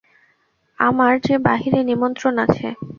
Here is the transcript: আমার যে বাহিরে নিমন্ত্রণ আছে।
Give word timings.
আমার 0.79 1.13
যে 1.23 1.35
বাহিরে 1.47 1.79
নিমন্ত্রণ 1.89 2.35
আছে। 2.45 2.67